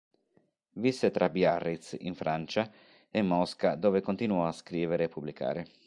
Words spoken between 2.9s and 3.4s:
e